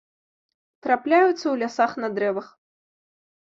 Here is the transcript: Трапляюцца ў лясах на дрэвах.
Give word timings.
Трапляюцца 0.85 1.37
ў 1.37 1.53
лясах 1.65 1.91
на 2.01 2.11
дрэвах. 2.19 2.51